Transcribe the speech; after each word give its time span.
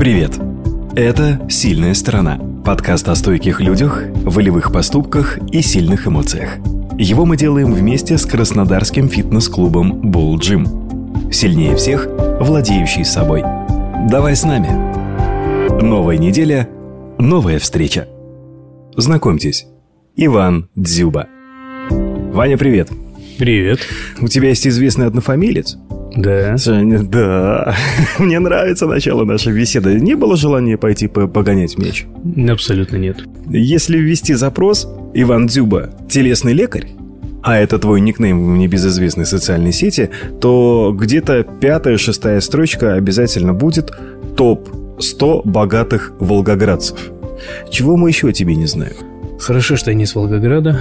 Привет! 0.00 0.40
Это 0.96 1.46
«Сильная 1.50 1.92
сторона»– 1.92 2.40
подкаст 2.64 3.06
о 3.10 3.14
стойких 3.14 3.60
людях, 3.60 4.02
волевых 4.24 4.72
поступках 4.72 5.38
и 5.52 5.60
сильных 5.60 6.06
эмоциях. 6.08 6.56
Его 6.96 7.26
мы 7.26 7.36
делаем 7.36 7.74
вместе 7.74 8.16
с 8.16 8.24
краснодарским 8.24 9.10
фитнес-клубом 9.10 10.10
Bull 10.10 10.36
Gym. 10.36 11.30
Сильнее 11.30 11.76
всех, 11.76 12.08
владеющий 12.40 13.04
собой. 13.04 13.42
Давай 14.08 14.34
с 14.34 14.42
нами. 14.42 14.70
Новая 15.82 16.16
неделя, 16.16 16.66
новая 17.18 17.58
встреча. 17.58 18.08
Знакомьтесь, 18.96 19.66
Иван 20.16 20.70
Дзюба. 20.76 21.26
Ваня, 22.32 22.56
привет. 22.56 22.88
Привет. 23.36 23.80
У 24.18 24.28
тебя 24.28 24.48
есть 24.48 24.66
известный 24.66 25.08
однофамилец? 25.08 25.76
Да. 26.16 26.56
Женя, 26.56 27.02
да. 27.02 27.74
Мне 28.18 28.38
нравится 28.38 28.86
начало 28.86 29.24
нашей 29.24 29.52
беседы. 29.52 30.00
Не 30.00 30.14
было 30.14 30.36
желания 30.36 30.76
пойти 30.76 31.06
погонять 31.08 31.78
мяч? 31.78 32.06
Абсолютно 32.48 32.96
нет. 32.96 33.18
Если 33.48 33.98
ввести 33.98 34.34
запрос 34.34 34.88
«Иван 35.14 35.46
Дзюба, 35.46 35.90
телесный 36.08 36.52
лекарь», 36.52 36.88
а 37.42 37.56
это 37.56 37.78
твой 37.78 38.00
никнейм 38.00 38.52
в 38.52 38.56
небезызвестной 38.58 39.24
социальной 39.24 39.72
сети, 39.72 40.10
то 40.40 40.94
где-то 40.96 41.42
пятая-шестая 41.42 42.40
строчка 42.40 42.94
обязательно 42.94 43.54
будет 43.54 43.92
«Топ-100 44.36 45.42
богатых 45.44 46.12
волгоградцев». 46.18 47.12
Чего 47.70 47.96
мы 47.96 48.10
еще 48.10 48.28
о 48.28 48.32
тебе 48.32 48.56
не 48.56 48.66
знаем? 48.66 48.92
Хорошо, 49.38 49.76
что 49.76 49.90
я 49.90 49.96
не 49.96 50.04
с 50.04 50.14
Волгограда. 50.14 50.80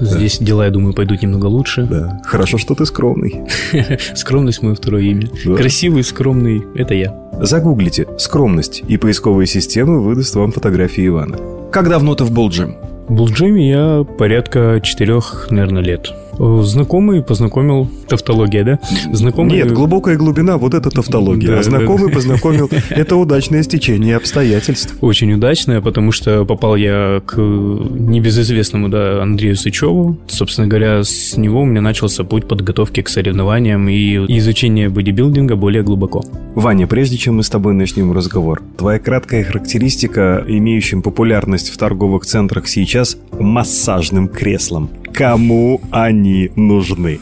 Здесь 0.00 0.38
да. 0.38 0.44
дела, 0.46 0.64
я 0.64 0.70
думаю, 0.70 0.94
пойдут 0.94 1.22
немного 1.22 1.46
лучше. 1.46 1.86
Да. 1.90 2.20
Хорошо, 2.24 2.58
что 2.58 2.74
ты 2.74 2.86
скромный. 2.86 3.42
Скромность 4.14 4.62
мое 4.62 4.74
второе 4.74 5.02
имя. 5.02 5.28
Да. 5.44 5.54
Красивый, 5.54 6.02
скромный– 6.02 6.64
это 6.74 6.94
я. 6.94 7.14
Загуглите 7.40 8.06
«скромность», 8.18 8.82
и 8.86 8.96
поисковая 8.96 9.46
система 9.46 9.98
выдаст 9.98 10.34
вам 10.34 10.52
фотографии 10.52 11.06
Ивана. 11.06 11.38
Как 11.70 11.88
давно 11.88 12.14
ты 12.14 12.24
в 12.24 12.32
Болджим? 12.32 12.76
В 13.08 13.14
Болджиме 13.14 13.68
я 13.68 14.04
порядка 14.04 14.80
четырех, 14.82 15.48
наверное, 15.50 15.82
лет. 15.82 16.12
Э, 16.38 16.60
знакомый 16.62 17.22
познакомил... 17.22 17.88
Тавтология, 18.08 18.64
да? 18.64 18.78
Знакомый... 19.12 19.56
Нет, 19.56 19.72
глубокая 19.72 20.16
глубина, 20.16 20.58
вот 20.58 20.74
это 20.74 20.90
тавтология. 20.90 21.48
Да, 21.48 21.58
а 21.58 21.62
знакомый 21.62 22.08
да, 22.08 22.14
познакомил... 22.14 22.70
Это 22.90 23.16
удачное 23.16 23.62
стечение 23.62 24.16
обстоятельств. 24.16 24.96
Очень 25.00 25.32
удачное, 25.32 25.80
потому 25.80 26.12
что 26.12 26.44
попал 26.44 26.76
я 26.76 27.22
к 27.24 27.36
небезызвестному, 27.36 28.88
да, 28.88 29.22
Андрею 29.22 29.56
Сычеву. 29.56 30.18
Собственно 30.28 30.66
говоря, 30.66 31.02
с 31.04 31.36
него 31.36 31.62
у 31.62 31.64
меня 31.64 31.80
начался 31.80 32.24
путь 32.24 32.46
подготовки 32.46 33.02
к 33.02 33.08
соревнованиям 33.08 33.88
и 33.88 34.16
изучения 34.38 34.88
бодибилдинга 34.88 35.56
более 35.56 35.82
глубоко. 35.82 36.22
Ваня, 36.54 36.86
прежде 36.86 37.16
чем 37.16 37.36
мы 37.36 37.42
с 37.42 37.48
тобой 37.48 37.74
начнем 37.74 38.12
разговор, 38.12 38.62
твоя 38.76 38.98
краткая 38.98 39.44
характеристика, 39.44 40.44
имеющим 40.46 41.02
популярность 41.02 41.70
в 41.70 41.76
торговых 41.76 42.26
центрах 42.26 42.66
сейчас, 42.68 43.16
массажным 43.38 44.28
креслом. 44.28 44.90
Кому 45.12 45.80
они 45.90 46.50
нужны? 46.56 47.20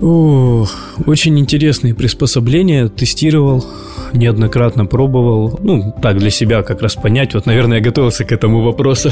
Ох, 0.00 0.70
очень 1.06 1.38
интересные 1.38 1.94
приспособления. 1.94 2.88
Тестировал, 2.88 3.64
неоднократно 4.12 4.86
пробовал. 4.86 5.58
Ну, 5.62 5.94
так, 6.02 6.18
для 6.18 6.30
себя 6.30 6.62
как 6.62 6.82
раз 6.82 6.94
понять. 6.94 7.34
Вот, 7.34 7.46
наверное, 7.46 7.78
я 7.78 7.84
готовился 7.84 8.24
к 8.24 8.32
этому 8.32 8.62
вопросу. 8.62 9.10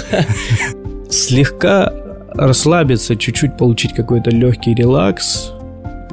Слегка 1.10 1.92
расслабиться, 2.34 3.16
чуть-чуть 3.16 3.56
получить 3.56 3.94
какой-то 3.94 4.30
легкий 4.30 4.74
релакс. 4.74 5.52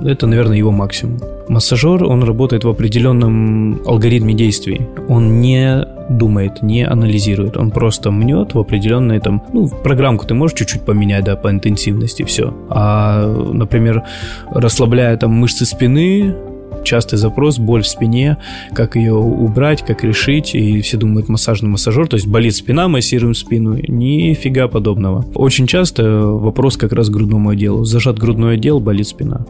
Это, 0.02 0.27
наверное, 0.27 0.58
его 0.58 0.72
максимум. 0.72 1.20
Массажер, 1.50 2.03
он 2.03 2.23
работает 2.23 2.64
в 2.64 2.70
определенном 2.70 3.81
алгоритме 3.86 4.33
действий. 4.33 4.81
Он 5.08 5.42
не 5.42 5.86
думает, 6.09 6.61
не 6.61 6.83
анализирует. 6.85 7.57
Он 7.57 7.71
просто 7.71 8.11
мнет 8.11 8.53
в 8.53 8.59
определенной 8.59 9.19
там, 9.19 9.43
ну, 9.53 9.67
программку 9.67 10.25
ты 10.25 10.33
можешь 10.33 10.57
чуть-чуть 10.57 10.81
поменять, 10.81 11.23
да, 11.23 11.35
по 11.35 11.49
интенсивности, 11.49 12.23
все. 12.23 12.53
А, 12.70 13.25
например, 13.53 14.03
расслабляя 14.52 15.15
там 15.17 15.31
мышцы 15.31 15.65
спины, 15.65 16.36
частый 16.83 17.19
запрос, 17.19 17.59
боль 17.59 17.83
в 17.83 17.87
спине, 17.87 18.37
как 18.73 18.95
ее 18.95 19.14
убрать, 19.14 19.83
как 19.86 20.03
решить, 20.03 20.55
и 20.55 20.81
все 20.81 20.98
думают 20.98 21.30
массажный 21.30 21.69
массажер, 21.69 22.08
то 22.08 22.15
есть 22.15 22.27
болит 22.27 22.55
спина, 22.55 22.87
массируем 22.87 23.36
спину, 23.36 23.77
нифига 23.87 24.67
подобного. 24.67 25.25
Очень 25.36 25.67
часто 25.67 26.21
вопрос 26.21 26.77
как 26.77 26.93
раз 26.93 27.09
к 27.09 27.11
грудному 27.11 27.49
отделу, 27.49 27.83
зажат 27.83 28.17
грудной 28.17 28.55
отдел, 28.55 28.80
болит 28.80 29.08
спина. 29.08 29.45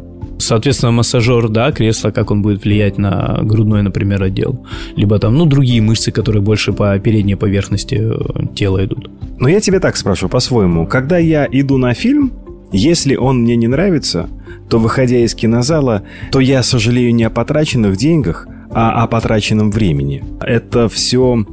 Соответственно, 0.49 0.91
массажер, 0.91 1.47
да, 1.47 1.71
кресло, 1.71 2.09
как 2.09 2.31
он 2.31 2.41
будет 2.41 2.63
влиять 2.63 2.97
на 2.97 3.37
грудной, 3.43 3.83
например, 3.83 4.23
отдел. 4.23 4.65
Либо 4.95 5.19
там, 5.19 5.35
ну, 5.37 5.45
другие 5.45 5.79
мышцы, 5.79 6.11
которые 6.11 6.41
больше 6.41 6.73
по 6.73 6.97
передней 6.97 7.35
поверхности 7.35 7.99
э, 8.01 8.55
тела 8.55 8.83
идут. 8.83 9.11
Но 9.37 9.47
я 9.47 9.59
тебе 9.59 9.79
так 9.79 9.95
спрашиваю 9.95 10.31
по-своему. 10.31 10.87
Когда 10.87 11.19
я 11.19 11.47
иду 11.51 11.77
на 11.77 11.93
фильм, 11.93 12.31
если 12.71 13.15
он 13.15 13.43
мне 13.43 13.55
не 13.57 13.67
нравится, 13.67 14.27
то, 14.71 14.79
выходя 14.79 15.17
из 15.17 15.35
кинозала, 15.35 16.01
то 16.31 16.39
я 16.39 16.63
сожалею 16.63 17.13
не 17.13 17.25
о 17.25 17.29
потраченных 17.29 17.95
деньгах, 17.95 18.47
а 18.71 19.03
о 19.03 19.05
потраченном 19.05 19.69
времени. 19.69 20.23
Это 20.41 20.89
все 20.89 21.45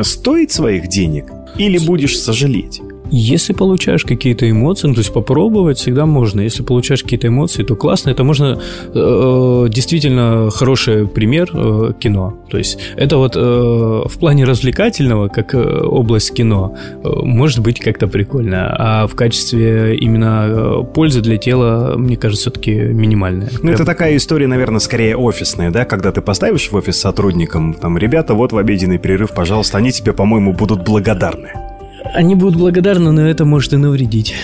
стоит 0.00 0.52
своих 0.52 0.88
денег 0.88 1.26
или 1.58 1.76
будешь 1.76 2.18
сожалеть? 2.18 2.80
Если 3.14 3.52
получаешь 3.52 4.04
какие-то 4.04 4.50
эмоции, 4.50 4.88
ну, 4.88 4.94
то 4.94 5.00
есть 5.00 5.12
попробовать 5.12 5.76
всегда 5.76 6.06
можно. 6.06 6.40
Если 6.40 6.62
получаешь 6.62 7.02
какие-то 7.02 7.28
эмоции, 7.28 7.62
то 7.62 7.76
классно. 7.76 8.08
Это 8.08 8.24
можно 8.24 8.58
э, 8.94 9.66
действительно 9.68 10.48
хороший 10.50 11.06
пример 11.06 11.50
э, 11.52 11.92
кино. 12.00 12.38
То 12.50 12.56
есть 12.56 12.78
это 12.96 13.18
вот 13.18 13.36
э, 13.36 13.40
в 13.40 14.18
плане 14.18 14.44
развлекательного, 14.44 15.28
как 15.28 15.54
э, 15.54 15.58
область 15.58 16.32
кино, 16.32 16.74
э, 17.04 17.08
может 17.22 17.58
быть 17.58 17.80
как-то 17.80 18.06
прикольно. 18.08 18.74
А 18.78 19.06
в 19.06 19.14
качестве 19.14 19.94
именно 19.96 20.46
э, 20.48 20.84
пользы 20.94 21.20
для 21.20 21.36
тела, 21.36 21.96
мне 21.98 22.16
кажется, 22.16 22.44
все-таки 22.44 22.72
минимальная. 22.72 23.50
Ну, 23.52 23.58
Прям... 23.60 23.74
это 23.74 23.84
такая 23.84 24.16
история, 24.16 24.46
наверное, 24.46 24.80
скорее 24.80 25.18
офисная, 25.18 25.70
да? 25.70 25.84
Когда 25.84 26.12
ты 26.12 26.22
поставишь 26.22 26.72
в 26.72 26.76
офис 26.76 26.98
сотрудникам, 26.98 27.74
там, 27.74 27.98
ребята, 27.98 28.32
вот 28.32 28.52
в 28.52 28.56
обеденный 28.56 28.96
перерыв, 28.96 29.34
пожалуйста, 29.34 29.76
они 29.76 29.92
тебе, 29.92 30.14
по-моему, 30.14 30.54
будут 30.54 30.82
благодарны. 30.82 31.71
Они 32.14 32.34
будут 32.34 32.56
благодарны, 32.56 33.10
но 33.10 33.22
это 33.22 33.44
может 33.44 33.72
и 33.72 33.76
навредить. 33.76 34.34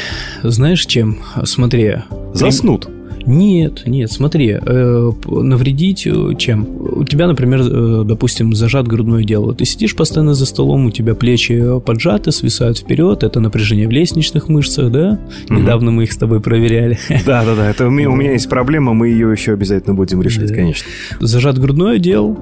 Знаешь 0.43 0.87
чем? 0.87 1.19
Смотри. 1.45 1.97
Заснут. 2.33 2.89
Нет, 3.27 3.83
нет, 3.87 4.11
смотри, 4.11 4.56
э, 4.59 5.12
навредить 5.27 6.06
э, 6.06 6.34
чем? 6.39 6.67
У 6.81 7.05
тебя, 7.05 7.27
например, 7.27 7.61
э, 7.61 8.03
допустим, 8.06 8.55
зажат 8.55 8.89
грудное 8.89 9.23
дело. 9.23 9.55
Ты 9.55 9.67
сидишь 9.67 9.95
постоянно 9.95 10.33
за 10.33 10.47
столом, 10.47 10.87
у 10.87 10.91
тебя 10.91 11.15
плечи 11.15 11.79
поджаты, 11.81 12.33
свисают 12.33 12.79
вперед, 12.79 13.23
это 13.23 13.41
напряжение 13.41 13.87
в 13.87 13.91
лестничных 13.91 14.49
мышцах, 14.49 14.91
да? 14.91 15.19
Угу. 15.50 15.59
Недавно 15.59 15.91
мы 15.91 16.05
их 16.05 16.12
с 16.12 16.17
тобой 16.17 16.41
проверяли. 16.41 16.99
Да, 17.27 17.45
да, 17.45 17.55
да, 17.55 17.69
это 17.69 17.87
у 17.87 17.91
меня, 17.91 18.09
у 18.09 18.17
меня 18.17 18.33
есть 18.33 18.49
проблема, 18.49 18.95
мы 18.95 19.09
ее 19.09 19.31
еще 19.31 19.53
обязательно 19.53 19.95
будем 19.95 20.23
решать, 20.23 20.49
да. 20.49 20.55
конечно. 20.55 20.89
Зажат 21.21 21.59
грудное 21.59 21.97
отдел, 21.97 22.39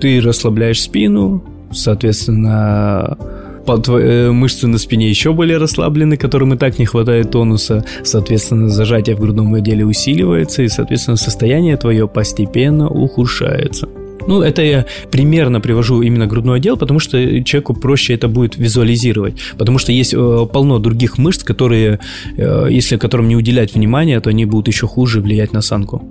ты 0.00 0.20
расслабляешь 0.20 0.80
спину, 0.80 1.42
соответственно, 1.72 3.18
Э, 3.68 4.30
мышцы 4.30 4.66
на 4.66 4.78
спине 4.78 5.08
еще 5.08 5.32
более 5.32 5.58
расслаблены, 5.58 6.16
которым 6.16 6.54
и 6.54 6.56
так 6.56 6.78
не 6.78 6.86
хватает 6.86 7.30
тонуса. 7.30 7.84
Соответственно, 8.02 8.68
зажатие 8.68 9.14
в 9.16 9.20
грудном 9.20 9.54
отделе 9.54 9.84
усиливается, 9.84 10.62
и, 10.62 10.68
соответственно, 10.68 11.16
состояние 11.16 11.76
твое 11.76 12.08
постепенно 12.08 12.88
ухудшается. 12.88 13.88
Ну, 14.26 14.42
это 14.42 14.62
я 14.62 14.84
примерно 15.10 15.60
привожу 15.60 16.02
именно 16.02 16.26
грудной 16.26 16.58
отдел, 16.58 16.76
потому 16.76 16.98
что 16.98 17.42
человеку 17.44 17.74
проще 17.74 18.14
это 18.14 18.28
будет 18.28 18.56
визуализировать. 18.58 19.36
Потому 19.56 19.78
что 19.78 19.92
есть 19.92 20.12
э, 20.14 20.46
полно 20.52 20.78
других 20.78 21.16
мышц, 21.18 21.42
которые, 21.42 21.98
э, 22.36 22.68
если 22.70 22.96
которым 22.96 23.28
не 23.28 23.36
уделять 23.36 23.74
внимания, 23.74 24.20
то 24.20 24.30
они 24.30 24.44
будут 24.44 24.68
еще 24.68 24.86
хуже 24.86 25.20
влиять 25.20 25.52
на 25.52 25.60
осанку. 25.60 26.02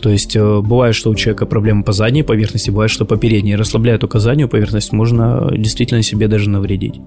То 0.00 0.10
есть 0.10 0.36
э, 0.36 0.60
бывает, 0.60 0.94
что 0.94 1.10
у 1.10 1.14
человека 1.14 1.46
проблемы 1.46 1.82
по 1.82 1.92
задней 1.92 2.22
поверхности, 2.22 2.70
бывает, 2.70 2.90
что 2.90 3.04
по 3.04 3.16
передней. 3.16 3.56
Расслабляя 3.56 3.98
только 3.98 4.20
заднюю 4.20 4.48
поверхность, 4.48 4.92
можно 4.92 5.50
действительно 5.56 6.02
себе 6.02 6.28
даже 6.28 6.48
навредить. 6.50 7.00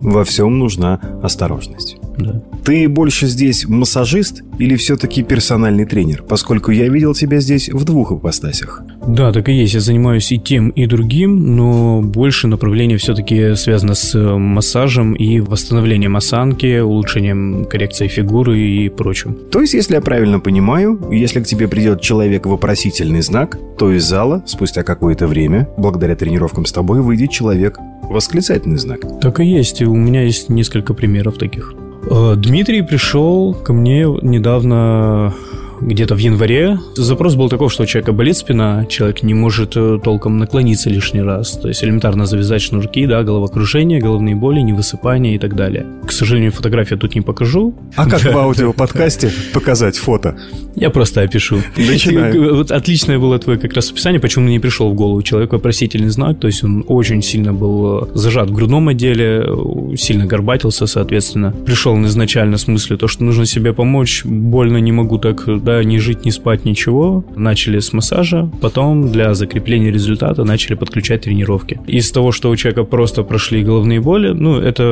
Во 0.00 0.24
всем 0.24 0.58
нужна 0.58 1.00
осторожность. 1.22 1.96
Да. 2.18 2.42
Ты 2.64 2.88
больше 2.88 3.26
здесь 3.26 3.66
массажист 3.66 4.42
или 4.58 4.76
все-таки 4.76 5.22
персональный 5.22 5.84
тренер, 5.84 6.22
поскольку 6.22 6.70
я 6.70 6.88
видел 6.88 7.14
тебя 7.14 7.40
здесь 7.40 7.68
в 7.68 7.84
двух 7.84 8.12
ипостасях? 8.12 8.82
Да, 9.06 9.32
так 9.32 9.48
и 9.48 9.52
есть. 9.52 9.74
Я 9.74 9.80
занимаюсь 9.80 10.32
и 10.32 10.38
тем, 10.38 10.70
и 10.70 10.86
другим, 10.86 11.56
но 11.56 12.02
больше 12.02 12.48
направление 12.48 12.98
все-таки 12.98 13.54
связано 13.54 13.94
с 13.94 14.14
э, 14.14 14.36
массажем 14.36 15.14
и 15.14 15.40
восстановлением 15.40 16.16
осанки, 16.16 16.80
улучшением 16.80 17.64
коррекции 17.66 18.08
фигуры 18.08 18.58
и 18.58 18.88
прочим. 18.88 19.36
То 19.50 19.60
есть, 19.60 19.74
если 19.74 19.94
я 19.94 20.00
правильно 20.00 20.40
понимаю, 20.40 21.00
если 21.10 21.40
к 21.40 21.46
тебе 21.46 21.68
придет 21.68 22.00
человек 22.00 22.46
вопросительный 22.46 23.22
знак, 23.22 23.58
то 23.78 23.92
из 23.92 24.04
зала 24.04 24.42
спустя 24.46 24.82
какое-то 24.82 25.26
время, 25.26 25.68
благодаря 25.76 26.16
тренировкам 26.16 26.66
с 26.66 26.72
тобой, 26.72 27.00
выйдет 27.00 27.30
человек 27.30 27.78
восклицательный 28.02 28.78
знак. 28.78 29.00
Так 29.20 29.40
и 29.40 29.44
есть. 29.44 29.82
У 29.82 29.94
меня 29.94 30.22
есть 30.22 30.48
несколько 30.48 30.94
примеров 30.94 31.38
таких. 31.38 31.74
Э, 32.10 32.34
Дмитрий 32.36 32.82
пришел 32.82 33.54
ко 33.54 33.72
мне 33.72 34.02
недавно 34.22 35.34
где-то 35.80 36.14
в 36.14 36.18
январе. 36.18 36.78
Запрос 36.94 37.34
был 37.34 37.48
такой, 37.48 37.68
что 37.68 37.82
у 37.82 37.86
человека 37.86 38.12
болит 38.12 38.36
спина, 38.36 38.86
человек 38.86 39.22
не 39.22 39.34
может 39.34 39.76
э, 39.76 39.98
толком 40.02 40.38
наклониться 40.38 40.90
лишний 40.90 41.22
раз, 41.22 41.52
то 41.52 41.68
есть 41.68 41.82
элементарно 41.84 42.26
завязать 42.26 42.62
шнурки, 42.62 43.06
да, 43.06 43.22
головокружение, 43.22 44.00
головные 44.00 44.34
боли, 44.34 44.60
невысыпание 44.60 45.34
и 45.34 45.38
так 45.38 45.54
далее. 45.54 45.86
К 46.06 46.12
сожалению, 46.12 46.52
фотографию 46.52 46.98
тут 46.98 47.14
не 47.14 47.20
покажу. 47.20 47.74
А 47.96 48.08
как 48.08 48.22
в 48.22 48.36
аудиоподкасте 48.36 49.30
показать 49.52 49.96
фото? 49.96 50.36
Я 50.74 50.90
просто 50.90 51.22
опишу. 51.22 51.58
Начинаем. 51.76 52.56
Вот 52.56 52.70
отличное 52.70 53.18
было 53.18 53.38
твое 53.38 53.58
как 53.58 53.72
раз 53.72 53.90
описание, 53.90 54.20
почему 54.20 54.48
не 54.48 54.58
пришел 54.58 54.90
в 54.90 54.94
голову. 54.94 55.22
Человек 55.22 55.52
вопросительный 55.52 56.08
знак, 56.08 56.38
то 56.38 56.46
есть 56.46 56.62
он 56.62 56.84
очень 56.86 57.22
сильно 57.22 57.52
был 57.52 58.04
э, 58.04 58.06
зажат 58.14 58.50
в 58.50 58.54
грудном 58.54 58.88
отделе, 58.88 59.44
э, 59.46 59.96
сильно 59.96 60.26
горбатился, 60.26 60.86
соответственно. 60.86 61.52
Пришел 61.64 61.92
он 61.92 62.06
изначально 62.06 62.58
с 62.58 62.68
мыслью, 62.68 62.98
то, 62.98 63.08
что 63.08 63.24
нужно 63.24 63.46
себе 63.46 63.72
помочь, 63.72 64.24
больно 64.24 64.76
не 64.78 64.92
могу 64.92 65.18
так, 65.18 65.44
да, 65.66 65.82
ни 65.82 65.98
жить, 65.98 66.24
ни 66.24 66.30
спать, 66.30 66.64
ничего. 66.64 67.24
Начали 67.34 67.80
с 67.80 67.92
массажа, 67.92 68.48
потом 68.60 69.10
для 69.10 69.34
закрепления 69.34 69.90
результата 69.90 70.44
начали 70.44 70.76
подключать 70.76 71.22
тренировки. 71.22 71.80
Из 71.88 72.12
того, 72.12 72.32
что 72.32 72.50
у 72.50 72.56
человека 72.56 72.84
просто 72.84 73.24
прошли 73.24 73.64
головные 73.64 74.00
боли, 74.00 74.28
ну, 74.28 74.60
это 74.60 74.82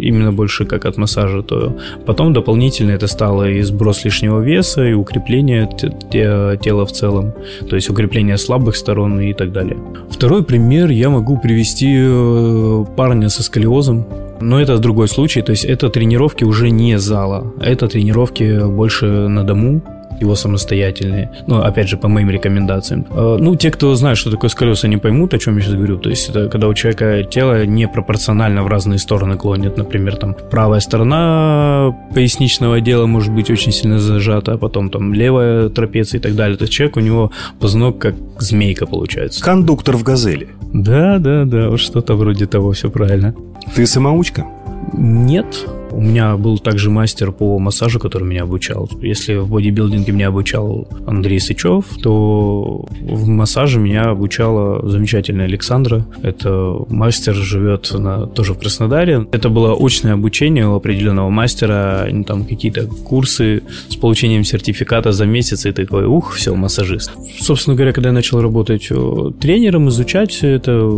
именно 0.00 0.32
больше 0.32 0.64
как 0.64 0.86
от 0.86 0.96
массажа, 0.96 1.42
то 1.42 1.76
потом 2.06 2.32
дополнительно 2.32 2.92
это 2.92 3.06
стало 3.06 3.50
и 3.50 3.62
сброс 3.62 4.04
лишнего 4.04 4.40
веса, 4.40 4.84
и 4.84 4.94
укрепление 4.94 5.68
тела 6.10 6.86
в 6.86 6.92
целом, 6.92 7.34
то 7.68 7.76
есть 7.76 7.90
укрепление 7.90 8.38
слабых 8.38 8.76
сторон 8.76 9.20
и 9.20 9.34
так 9.34 9.52
далее. 9.52 9.76
Второй 10.10 10.42
пример 10.42 10.90
я 10.90 11.10
могу 11.10 11.36
привести 11.36 11.92
э, 11.98 12.84
парня 12.96 13.28
со 13.28 13.42
сколиозом, 13.42 14.06
но 14.40 14.60
это 14.60 14.78
другой 14.78 15.08
случай, 15.08 15.42
то 15.42 15.52
есть 15.52 15.64
это 15.64 15.90
тренировки 15.90 16.44
уже 16.44 16.70
не 16.70 16.98
зала, 16.98 17.52
это 17.60 17.88
тренировки 17.88 18.66
больше 18.66 19.06
на 19.28 19.44
дому, 19.44 19.82
его 20.20 20.34
самостоятельные. 20.34 21.30
Ну, 21.46 21.60
опять 21.60 21.88
же, 21.88 21.96
по 21.96 22.08
моим 22.08 22.30
рекомендациям. 22.30 23.06
Э, 23.10 23.36
ну, 23.40 23.56
те, 23.56 23.70
кто 23.70 23.94
знает, 23.94 24.18
что 24.18 24.30
такое 24.30 24.50
сколиоз, 24.50 24.84
они 24.84 24.96
поймут, 24.96 25.34
о 25.34 25.38
чем 25.38 25.56
я 25.56 25.62
сейчас 25.62 25.74
говорю. 25.74 25.98
То 25.98 26.10
есть, 26.10 26.28
это 26.28 26.48
когда 26.48 26.68
у 26.68 26.74
человека 26.74 27.24
тело 27.24 27.66
непропорционально 27.66 28.62
в 28.62 28.68
разные 28.68 28.98
стороны 28.98 29.36
клонит. 29.36 29.76
Например, 29.76 30.16
там 30.16 30.36
правая 30.50 30.80
сторона 30.80 31.94
поясничного 32.14 32.76
отдела 32.76 33.06
может 33.06 33.32
быть 33.32 33.50
очень 33.50 33.72
сильно 33.72 33.98
зажата, 33.98 34.52
а 34.52 34.58
потом 34.58 34.90
там 34.90 35.14
левая 35.14 35.68
трапеция 35.68 36.18
и 36.18 36.22
так 36.22 36.34
далее. 36.34 36.56
То 36.56 36.64
есть, 36.64 36.72
человек 36.72 36.96
у 36.96 37.00
него 37.00 37.30
позвонок 37.60 37.98
как 37.98 38.14
змейка 38.38 38.86
получается. 38.86 39.42
Кондуктор 39.42 39.96
в 39.96 40.02
«Газели». 40.02 40.48
Да, 40.72 41.18
да, 41.18 41.44
да, 41.44 41.70
вот 41.70 41.80
что-то 41.80 42.14
вроде 42.14 42.46
того, 42.46 42.72
все 42.72 42.90
правильно. 42.90 43.34
Ты 43.74 43.86
самоучка? 43.86 44.44
Нет, 44.92 45.66
у 45.94 46.00
меня 46.00 46.36
был 46.36 46.58
также 46.58 46.90
мастер 46.90 47.32
по 47.32 47.58
массажу, 47.58 48.00
который 48.00 48.24
меня 48.24 48.42
обучал. 48.42 48.88
Если 49.00 49.36
в 49.36 49.48
бодибилдинге 49.48 50.12
меня 50.12 50.28
обучал 50.28 50.88
Андрей 51.06 51.40
Сычев, 51.40 51.84
то 52.02 52.86
в 53.00 53.28
массаже 53.28 53.78
меня 53.78 54.10
обучала 54.10 54.86
замечательная 54.88 55.46
Александра. 55.46 56.04
Это 56.22 56.76
мастер 56.88 57.34
живет 57.34 57.90
на, 57.92 58.26
тоже 58.26 58.54
в 58.54 58.58
Краснодаре. 58.58 59.26
Это 59.32 59.48
было 59.48 59.76
очное 59.78 60.14
обучение 60.14 60.66
у 60.66 60.74
определенного 60.74 61.30
мастера, 61.30 62.08
там 62.26 62.44
какие-то 62.44 62.86
курсы 62.86 63.62
с 63.88 63.96
получением 63.96 64.44
сертификата 64.44 65.12
за 65.12 65.26
месяц, 65.26 65.66
и 65.66 65.72
такой, 65.72 66.06
ух, 66.06 66.34
все, 66.34 66.54
массажист. 66.54 67.12
Собственно 67.40 67.76
говоря, 67.76 67.92
когда 67.92 68.08
я 68.08 68.14
начал 68.14 68.40
работать 68.40 68.88
э, 68.90 69.30
тренером, 69.40 69.88
изучать 69.88 70.32
все 70.32 70.48
это, 70.48 70.90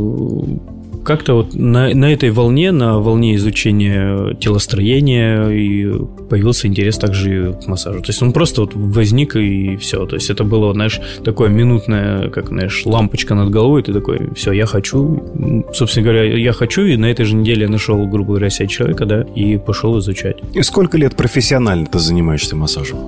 как-то 1.06 1.34
вот 1.34 1.54
на, 1.54 1.94
на 1.94 2.12
этой 2.12 2.30
волне, 2.30 2.72
на 2.72 2.98
волне 2.98 3.36
изучения 3.36 4.34
телостроения 4.34 5.48
и 5.48 5.92
появился 6.28 6.66
интерес 6.66 6.98
также 6.98 7.56
к 7.62 7.66
массажу. 7.66 8.00
То 8.00 8.08
есть 8.08 8.20
он 8.22 8.32
просто 8.32 8.62
вот 8.62 8.72
возник 8.74 9.36
и 9.36 9.76
все. 9.76 10.04
То 10.06 10.16
есть 10.16 10.28
это 10.28 10.44
было, 10.44 10.72
знаешь, 10.72 11.00
такое 11.24 11.48
минутное, 11.48 12.28
как, 12.30 12.48
знаешь, 12.48 12.82
лампочка 12.84 13.34
над 13.34 13.50
головой, 13.50 13.82
ты 13.82 13.92
такой, 13.92 14.34
все, 14.34 14.52
я 14.52 14.66
хочу. 14.66 15.64
Собственно 15.72 16.04
говоря, 16.04 16.36
я 16.36 16.52
хочу, 16.52 16.82
и 16.82 16.96
на 16.96 17.06
этой 17.06 17.24
же 17.24 17.36
неделе 17.36 17.62
я 17.62 17.68
нашел, 17.68 18.04
грубо 18.06 18.30
говоря, 18.30 18.50
себя 18.50 18.68
человека, 18.68 19.06
да, 19.06 19.22
и 19.34 19.56
пошел 19.56 19.98
изучать. 20.00 20.38
И 20.52 20.62
сколько 20.62 20.98
лет 20.98 21.16
профессионально 21.16 21.86
ты 21.86 21.98
занимаешься 21.98 22.56
массажем? 22.56 22.98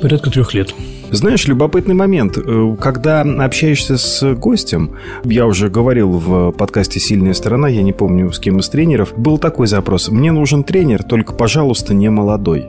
Порядка 0.00 0.30
трех 0.30 0.54
лет. 0.54 0.74
Знаешь, 1.12 1.46
любопытный 1.46 1.94
момент. 1.94 2.38
Э, 2.38 2.74
когда 2.80 3.20
общаешься 3.20 3.98
с 3.98 4.34
гостем, 4.34 4.92
я 5.24 5.46
уже 5.46 5.68
говорил 5.68 6.12
в 6.12 6.52
подкасте 6.52 7.00
«Сильная 7.00 7.34
сторона», 7.34 7.68
я 7.68 7.82
не 7.82 7.92
помню, 7.92 8.32
с 8.32 8.38
кем 8.38 8.60
из 8.60 8.70
тренеров, 8.70 9.12
был 9.14 9.36
такой 9.36 9.66
запрос. 9.66 10.08
«Мне 10.08 10.32
нужен 10.32 10.64
тренер, 10.64 11.02
только, 11.02 11.34
пожалуйста, 11.34 11.92
не 11.92 12.08
молодой». 12.08 12.68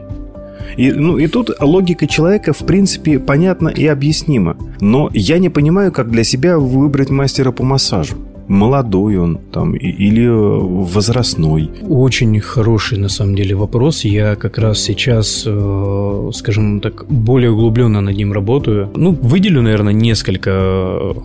И, 0.76 0.92
ну, 0.92 1.18
и 1.18 1.28
тут 1.28 1.52
логика 1.62 2.06
человека, 2.06 2.52
в 2.52 2.66
принципе, 2.66 3.18
понятна 3.18 3.70
и 3.70 3.88
объяснима. 3.88 4.58
Но 4.82 5.10
я 5.14 5.40
не 5.40 5.50
понимаю, 5.50 5.94
как 5.94 6.12
для 6.12 6.26
себя 6.26 6.60
выбрать 6.60 7.10
мастера 7.10 7.52
по 7.52 7.64
массажу 7.64 8.18
молодой 8.48 9.18
он 9.18 9.40
там 9.52 9.76
или 9.76 10.28
возрастной? 10.28 11.70
Очень 11.82 12.40
хороший, 12.40 12.98
на 12.98 13.10
самом 13.10 13.36
деле, 13.36 13.56
вопрос. 13.56 14.06
Я 14.06 14.36
как 14.36 14.58
раз 14.58 14.80
сейчас, 14.80 15.44
э, 15.48 16.32
скажем 16.34 16.80
так, 16.82 17.06
более 17.08 17.52
углубленно 17.52 18.02
над 18.02 18.16
ним 18.16 18.34
работаю. 18.34 18.90
Ну, 18.96 19.12
выделю, 19.12 19.62
наверное, 19.62 19.94
несколько 19.94 21.16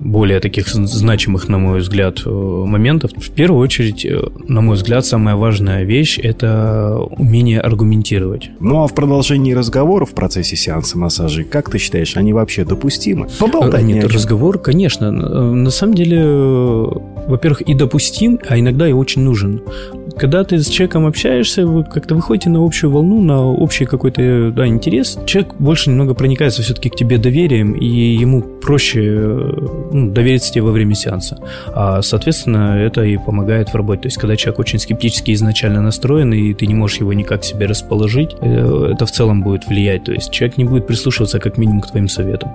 более 0.00 0.40
таких 0.40 0.68
значимых, 0.68 1.48
на 1.48 1.58
мой 1.58 1.80
взгляд, 1.80 2.22
э, 2.24 2.30
моментов. 2.30 3.12
В 3.16 3.30
первую 3.30 3.60
очередь, 3.60 4.04
э, 4.04 4.20
на 4.48 4.60
мой 4.60 4.76
взгляд, 4.76 5.04
самая 5.04 5.36
важная 5.36 5.84
вещь– 5.84 6.18
это 6.22 6.98
умение 7.18 7.60
аргументировать. 7.60 8.50
Ну 8.60 8.82
а 8.82 8.86
в 8.86 8.94
продолжении 8.94 9.52
разговора 9.52 10.04
в 10.04 10.14
процессе 10.14 10.56
сеанса 10.56 10.98
массажа, 10.98 11.44
как 11.44 11.70
ты 11.70 11.78
считаешь, 11.78 12.16
они 12.16 12.32
вообще 12.32 12.64
допустимы? 12.64 13.28
Поболтай 13.38 13.82
Нет, 13.84 14.04
разговор, 14.12 14.58
конечно. 14.58 15.10
На 15.10 15.70
самом 15.70 15.94
деле, 15.94 16.24
во-первых, 16.24 17.62
и 17.62 17.74
допустим, 17.74 18.38
а 18.48 18.58
иногда 18.58 18.88
и 18.88 18.92
очень 18.92 19.22
нужен. 19.22 19.62
Когда 20.16 20.44
ты 20.44 20.58
с 20.58 20.68
человеком 20.68 21.06
общаешься, 21.06 21.66
вы 21.66 21.84
как-то 21.84 22.14
выходите 22.14 22.50
на 22.50 22.64
общую 22.64 22.90
волну, 22.90 23.20
на 23.20 23.44
общий 23.44 23.84
какой-то 23.84 24.52
да, 24.54 24.66
интерес, 24.66 25.18
человек 25.26 25.54
больше 25.58 25.90
немного 25.90 26.14
проникается 26.14 26.62
все-таки 26.62 26.90
к 26.90 26.96
тебе 26.96 27.18
доверием, 27.18 27.72
и 27.72 27.86
ему 27.86 28.42
проще 28.42 29.00
ну, 29.92 30.10
довериться 30.10 30.52
тебе 30.52 30.62
во 30.62 30.72
время 30.72 30.94
сеанса. 30.94 31.38
А, 31.74 32.02
соответственно, 32.02 32.76
это 32.78 33.02
и 33.04 33.16
помогает 33.16 33.70
в 33.70 33.74
работе. 33.74 34.02
То 34.02 34.06
есть, 34.08 34.18
когда 34.18 34.36
человек 34.36 34.58
очень 34.58 34.78
скептически 34.78 35.32
изначально 35.32 35.82
настроен, 35.82 36.32
и 36.32 36.54
ты 36.54 36.66
не 36.66 36.74
можешь 36.74 37.00
его 37.00 37.12
никак 37.12 37.44
себе 37.44 37.66
расположить, 37.66 38.36
э, 38.40 38.92
это 38.92 39.06
в 39.06 39.10
целом 39.10 39.42
будет 39.42 39.66
влиять. 39.66 40.04
То 40.04 40.12
есть, 40.12 40.30
человек 40.30 40.58
не 40.58 40.64
будет 40.64 40.86
прислушиваться 40.86 41.38
как 41.38 41.58
минимум 41.58 41.80
к 41.80 41.90
твоим 41.90 42.08
советам. 42.08 42.50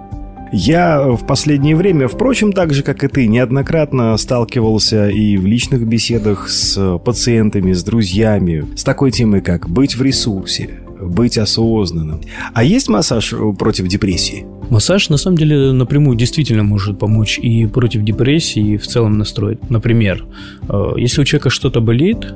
Я 0.58 1.02
в 1.12 1.28
последнее 1.28 1.76
время, 1.76 2.08
впрочем, 2.08 2.54
так 2.54 2.74
же, 2.74 2.82
как 2.82 3.04
и 3.04 3.10
ты, 3.10 3.28
неоднократно 3.28 4.16
сталкивался 4.16 5.10
и 5.10 5.36
в 5.36 5.46
личных 5.46 5.86
беседах 5.86 6.48
с 6.48 6.98
пациентами, 7.00 7.74
с 7.74 7.84
друзьями, 7.84 8.66
с 8.74 8.86
такой 8.86 9.12
темой, 9.12 9.42
как 9.42 9.70
быть 9.70 9.98
в 9.98 10.02
ресурсе, 10.02 10.80
быть 11.02 11.38
осознанным. 11.38 12.22
А 12.54 12.64
есть 12.64 12.88
массаж 12.88 13.34
против 13.60 13.90
депрессии? 13.90 14.46
Массаж, 14.70 15.10
на 15.10 15.18
самом 15.18 15.38
деле, 15.38 15.74
напрямую 15.74 16.16
действительно 16.16 16.64
может 16.64 17.00
помочь 17.00 17.38
и 17.38 17.66
против 17.66 18.04
депрессии, 18.04 18.76
и 18.76 18.78
в 18.78 18.88
целом 18.88 19.18
настроить. 19.18 19.70
Например, 19.70 20.24
э, 20.70 20.94
если 20.96 21.20
у 21.20 21.26
человека 21.26 21.50
что-то 21.50 21.82
болит, 21.82 22.34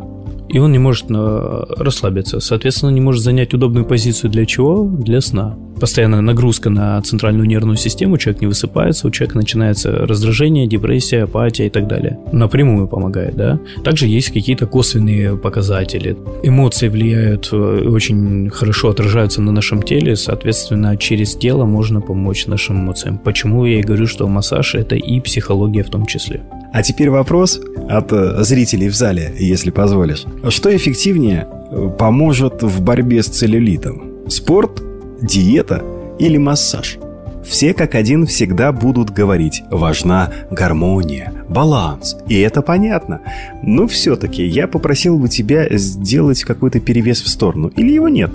и 0.49 0.59
он 0.59 0.71
не 0.71 0.79
может 0.79 1.05
э, 1.09 1.65
расслабиться. 1.77 2.39
Соответственно, 2.39 2.89
не 2.89 3.01
может 3.01 3.23
занять 3.23 3.53
удобную 3.53 3.85
позицию 3.85 4.31
для 4.31 4.45
чего? 4.45 4.83
Для 4.83 5.21
сна. 5.21 5.55
Постоянная 5.79 6.19
нагрузка 6.19 6.69
на 6.69 7.01
центральную 7.01 7.47
нервную 7.47 7.77
систему, 7.77 8.17
человек 8.17 8.41
не 8.41 8.47
высыпается, 8.47 9.07
у 9.07 9.11
человека 9.11 9.37
начинается 9.37 9.91
раздражение, 9.91 10.67
депрессия, 10.67 11.23
апатия 11.23 11.67
и 11.67 11.69
так 11.69 11.87
далее. 11.87 12.19
Напрямую 12.33 12.87
помогает, 12.87 13.37
да. 13.37 13.59
Также 13.83 14.07
есть 14.07 14.29
какие-то 14.29 14.65
косвенные 14.65 15.37
показатели. 15.37 16.17
Эмоции 16.43 16.89
влияют, 16.89 17.49
э, 17.53 17.87
очень 17.87 18.49
хорошо 18.49 18.89
отражаются 18.89 19.41
на 19.41 19.51
нашем 19.51 19.81
теле, 19.83 20.15
соответственно, 20.15 20.97
через 20.97 21.35
тело 21.35 21.65
можно 21.65 22.01
помочь 22.01 22.47
нашим 22.47 22.81
эмоциям. 22.81 23.17
Почему 23.17 23.65
я 23.65 23.79
и 23.79 23.83
говорю, 23.83 24.07
что 24.07 24.27
массаж 24.27 24.75
это 24.75 24.95
и 24.95 25.21
психология 25.21 25.83
в 25.83 25.89
том 25.89 26.05
числе. 26.05 26.41
А 26.71 26.83
теперь 26.83 27.09
вопрос 27.09 27.59
от 27.89 28.11
э, 28.11 28.43
зрителей 28.43 28.89
в 28.89 28.95
зале, 28.95 29.33
если 29.39 29.71
позволишь. 29.71 30.25
Что 30.49 30.75
эффективнее 30.75 31.47
э, 31.71 31.89
поможет 31.97 32.61
в 32.61 32.81
борьбе 32.81 33.23
с 33.23 33.27
целлюлитом? 33.27 34.27
Спорт, 34.27 34.83
диета 35.21 35.83
или 36.19 36.38
массаж? 36.38 36.99
Все 37.43 37.73
как 37.73 37.95
один 37.95 38.27
всегда 38.27 38.71
будут 38.71 39.09
говорить 39.09 39.63
«важна 39.71 40.31
гармония, 40.51 41.33
баланс». 41.49 42.15
И 42.27 42.39
это 42.39 42.61
понятно. 42.61 43.21
Но 43.63 43.88
все-таки 43.88 44.45
я 44.45 44.67
попросил 44.67 45.17
бы 45.17 45.29
тебя 45.29 45.67
сделать 45.71 46.43
какой-то 46.43 46.79
перевес 46.79 47.21
в 47.21 47.29
сторону. 47.29 47.71
Или 47.75 47.93
его 47.93 48.09
нет? 48.09 48.29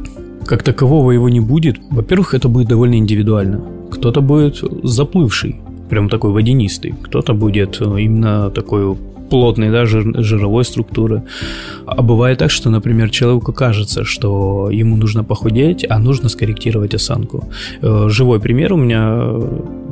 Как 0.47 0.65
такового 0.65 1.13
его 1.13 1.29
не 1.29 1.41
будет. 1.41 1.77
Во-первых, 1.91 2.35
это 2.35 2.49
будет 2.49 2.69
довольно 2.69 2.97
индивидуально. 2.97 3.63
Кто-то 3.93 4.21
будет 4.21 4.57
заплывший, 4.83 5.61
прям 5.95 6.09
такой 6.09 6.31
водянистый. 6.31 6.95
Кто-то 7.03 7.35
будет 7.35 7.81
э, 7.81 8.01
именно 8.01 8.51
такой 8.51 8.97
плотной, 9.31 9.71
да, 9.71 9.87
жир, 9.87 10.23
жировой 10.23 10.65
структуры. 10.65 11.23
А 11.87 12.03
бывает 12.03 12.39
так, 12.39 12.51
что, 12.51 12.71
например, 12.71 13.11
человеку 13.11 13.53
кажется, 13.53 14.05
что 14.05 14.71
ему 14.73 14.97
нужно 14.97 15.25
похудеть, 15.25 15.87
а 15.89 15.99
нужно 15.99 16.29
скорректировать 16.29 16.95
осанку. 16.95 17.45
Э, 17.83 18.09
живой 18.09 18.41
пример 18.41 18.73
у 18.73 18.77
меня 18.77 19.23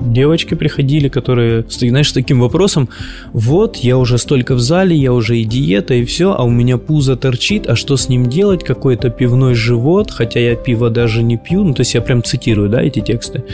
девочки 0.06 0.54
приходили, 0.54 1.08
которые, 1.08 1.64
знаешь, 1.68 2.10
с 2.10 2.12
таким 2.12 2.40
вопросом, 2.40 2.88
вот, 3.32 3.76
я 3.76 3.98
уже 3.98 4.18
столько 4.18 4.54
в 4.54 4.60
зале, 4.60 4.96
я 4.96 5.12
уже 5.12 5.38
и 5.38 5.44
диета, 5.44 5.94
и 5.94 6.04
все, 6.04 6.32
а 6.32 6.42
у 6.42 6.50
меня 6.50 6.78
пузо 6.78 7.16
торчит, 7.16 7.68
а 7.68 7.76
что 7.76 7.96
с 7.96 8.08
ним 8.08 8.28
делать? 8.28 8.64
Какой-то 8.64 9.10
пивной 9.10 9.54
живот, 9.54 10.10
хотя 10.10 10.40
я 10.40 10.56
пиво 10.56 10.90
даже 10.90 11.22
не 11.22 11.36
пью, 11.36 11.64
ну, 11.64 11.74
то 11.74 11.80
есть 11.80 11.94
я 11.94 12.00
прям 12.00 12.22
цитирую, 12.22 12.68
да, 12.68 12.82
эти 12.82 13.00
тексты. 13.00 13.44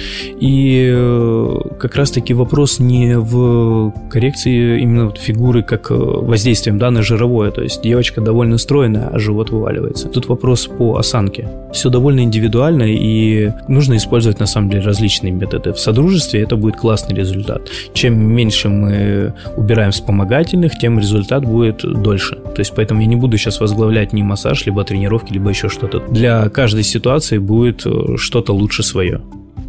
И 0.40 0.88
э, 0.90 1.58
как 1.78 1.96
раз-таки 1.96 2.34
вопрос 2.34 2.78
не 2.78 3.18
в 3.18 3.92
коррекции 4.10 4.80
именно 4.80 5.10
фигуры 5.10 5.62
как 5.62 5.90
э, 5.90 5.94
воздействием, 5.94 6.78
да, 6.78 6.90
на 6.90 7.02
жировое, 7.02 7.50
то 7.50 7.62
есть 7.62 7.82
девочка 7.82 8.20
довольно 8.20 8.58
стройная, 8.58 9.08
а 9.08 9.18
живот 9.18 9.50
вываливается. 9.50 10.08
Тут 10.08 10.26
вопрос 10.28 10.66
по 10.66 10.96
осанке. 10.96 11.48
Все 11.72 11.90
довольно 11.90 12.20
индивидуально, 12.20 12.84
и 12.84 13.52
нужно 13.68 13.96
использовать, 13.96 14.40
на 14.40 14.46
самом 14.46 14.70
деле, 14.70 14.82
различные 14.82 15.32
методы. 15.32 15.72
В 15.72 15.78
содружестве 15.78 16.37
это 16.40 16.56
будет 16.56 16.76
классный 16.76 17.16
результат. 17.16 17.68
Чем 17.92 18.18
меньше 18.18 18.68
мы 18.68 19.34
убираем 19.56 19.90
вспомогательных, 19.90 20.78
тем 20.78 20.98
результат 20.98 21.44
будет 21.44 21.82
дольше. 21.82 22.36
То 22.36 22.60
есть 22.60 22.72
поэтому 22.74 23.00
я 23.00 23.06
не 23.06 23.16
буду 23.16 23.36
сейчас 23.38 23.60
возглавлять 23.60 24.12
ни 24.12 24.22
массаж, 24.22 24.66
либо 24.66 24.84
тренировки, 24.84 25.32
либо 25.32 25.50
еще 25.50 25.68
что-то. 25.68 26.00
Для 26.08 26.48
каждой 26.48 26.84
ситуации 26.84 27.38
будет 27.38 27.86
э, 27.86 28.16
что-то 28.16 28.52
лучше 28.52 28.82
свое. 28.82 29.20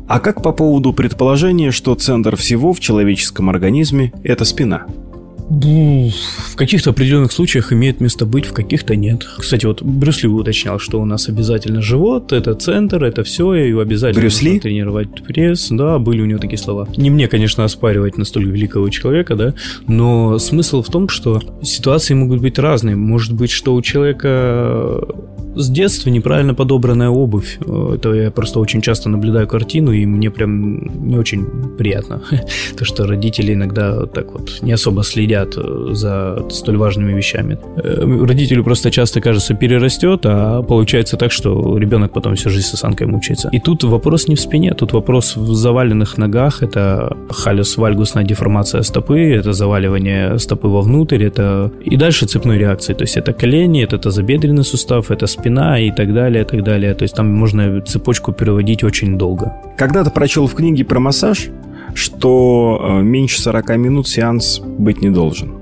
А 0.07 0.19
как 0.19 0.41
по 0.41 0.51
поводу 0.51 0.91
предположения, 0.91 1.69
что 1.71 1.93
центр 1.93 2.35
всего 2.35 2.73
в 2.73 2.79
человеческом 2.79 3.49
организме– 3.49 4.11
это 4.23 4.43
спина? 4.43 4.85
В 5.49 6.55
каких-то 6.55 6.91
определенных 6.91 7.31
случаях 7.31 7.73
имеет 7.73 8.01
место 8.01 8.25
быть, 8.27 8.45
в 8.45 8.53
каких-то 8.53 8.95
нет. 8.95 9.25
Кстати, 9.39 9.65
вот 9.65 9.81
Брюс 9.81 10.21
Ли 10.21 10.29
уточнял, 10.29 10.77
что 10.77 11.01
у 11.01 11.05
нас 11.05 11.27
обязательно 11.27 11.81
живот, 11.81 12.31
это 12.31 12.53
центр, 12.53 13.03
это 13.03 13.23
все, 13.23 13.55
и 13.55 13.73
обязательно 13.73 14.21
Брюс 14.21 14.41
Ли? 14.43 14.59
тренировать 14.59 15.23
пресс. 15.23 15.69
Да, 15.71 15.97
были 15.97 16.21
у 16.21 16.25
него 16.25 16.39
такие 16.39 16.59
слова. 16.59 16.87
Не 16.97 17.09
мне, 17.09 17.27
конечно, 17.27 17.63
оспаривать 17.63 18.17
настолько 18.17 18.49
великого 18.49 18.89
человека, 18.89 19.35
да, 19.35 19.53
но 19.87 20.37
смысл 20.37 20.83
в 20.83 20.89
том, 20.89 21.09
что 21.09 21.41
ситуации 21.63 22.13
могут 22.13 22.41
быть 22.41 22.59
разные. 22.59 22.95
Может 22.95 23.33
быть, 23.33 23.49
что 23.49 23.73
у 23.73 23.81
человека 23.81 25.01
с 25.59 25.69
детства 25.69 26.09
неправильно 26.09 26.53
подобранная 26.53 27.09
обувь. 27.09 27.59
Это 27.59 28.13
я 28.13 28.31
просто 28.31 28.59
очень 28.59 28.81
часто 28.81 29.09
наблюдаю 29.09 29.47
картину, 29.47 29.91
и 29.91 30.05
мне 30.05 30.29
прям 30.31 31.07
не 31.07 31.17
очень 31.17 31.45
приятно. 31.77 32.21
То, 32.77 32.85
что 32.85 33.05
родители 33.05 33.53
иногда 33.53 34.05
так 34.05 34.31
вот 34.33 34.61
не 34.61 34.71
особо 34.71 35.03
следят 35.03 35.19
следят 35.19 35.57
э, 35.57 35.93
за 35.93 36.45
столь 36.49 36.77
важными 36.77 37.17
вещами. 37.17 37.57
Э, 37.77 38.25
родителю 38.25 38.63
просто 38.63 38.91
часто 38.91 39.21
кажется 39.21 39.53
перерастет, 39.53 40.21
а 40.25 40.61
получается 40.61 41.17
так, 41.17 41.31
что 41.31 41.77
ребенок 41.77 42.13
потом 42.13 42.35
всю 42.35 42.49
жизнь 42.49 42.67
с 42.67 42.73
осанкой 42.73 43.07
мучается. 43.07 43.49
И 43.51 43.59
тут 43.59 43.83
вопрос 43.83 44.27
не 44.27 44.35
в 44.35 44.39
спине, 44.39 44.73
тут 44.73 44.93
вопрос 44.93 45.37
в 45.37 45.53
заваленных 45.53 46.17
ногах. 46.17 46.63
Это 46.63 47.17
халюс 47.29 47.77
вальгусная 47.77 48.23
деформация 48.23 48.83
стопы, 48.83 49.19
это 49.39 49.53
заваливание 49.53 50.39
стопы 50.39 50.67
вовнутрь, 50.67 51.23
это 51.23 51.71
и 51.91 51.97
дальше 51.97 52.25
цепной 52.25 52.57
реакции. 52.57 52.93
То 52.93 53.03
есть 53.03 53.17
это 53.17 53.33
колени, 53.33 53.83
это 53.83 53.97
тазобедренный 53.97 54.63
сустав, 54.63 55.11
это 55.11 55.27
спина 55.27 55.48
и 55.79 55.91
так 55.91 56.13
далее, 56.13 56.43
и 56.43 56.45
так 56.45 56.63
далее. 56.63 56.93
То 56.93 57.03
есть 57.03 57.15
там 57.15 57.33
можно 57.33 57.81
цепочку 57.81 58.31
переводить 58.31 58.83
очень 58.83 59.17
долго. 59.17 59.53
Когда-то 59.77 60.11
прочел 60.11 60.47
в 60.47 60.53
книге 60.53 60.85
про 60.85 60.99
массаж, 60.99 61.49
что 61.93 62.79
э, 62.81 63.01
меньше 63.01 63.41
40 63.41 63.77
минут 63.77 64.07
сеанс 64.07 64.59
быть 64.59 65.01
не 65.01 65.09
должен. 65.09 65.53